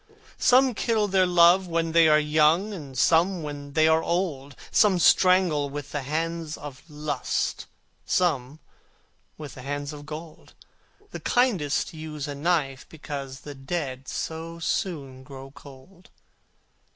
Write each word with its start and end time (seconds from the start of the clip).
Some 0.39 0.73
kill 0.73 1.07
their 1.07 1.27
love 1.27 1.67
when 1.67 1.91
they 1.91 2.07
are 2.07 2.17
young, 2.17 2.73
And 2.73 2.97
some 2.97 3.43
when 3.43 3.73
they 3.73 3.87
are 3.87 4.01
old; 4.01 4.55
Some 4.71 4.97
strangle 4.97 5.69
with 5.69 5.91
the 5.91 6.01
hands 6.01 6.57
of 6.57 6.81
Lust, 6.89 7.67
Some 8.03 8.59
with 9.37 9.53
the 9.53 9.61
hands 9.61 9.93
of 9.93 10.07
Gold: 10.07 10.55
The 11.11 11.19
kindest 11.19 11.93
use 11.93 12.27
a 12.27 12.33
knife, 12.33 12.89
because 12.89 13.41
The 13.41 13.53
dead 13.53 14.07
so 14.07 14.57
soon 14.57 15.21
grow 15.21 15.51
cold. 15.51 16.09